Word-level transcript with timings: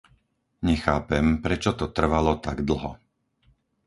Nechápem, 0.69 1.25
prečo 1.45 1.71
to 1.79 1.85
trvalo 1.97 2.33
tak 2.45 2.57
dlho. 2.69 2.91